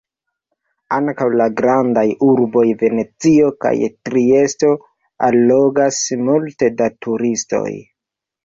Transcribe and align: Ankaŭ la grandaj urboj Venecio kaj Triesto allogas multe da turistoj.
Ankaŭ 0.95 1.25
la 1.41 1.45
grandaj 1.59 2.05
urboj 2.29 2.63
Venecio 2.79 3.51
kaj 3.67 3.73
Triesto 4.09 4.73
allogas 5.29 6.01
multe 6.31 6.75
da 6.81 6.89
turistoj. 7.07 7.67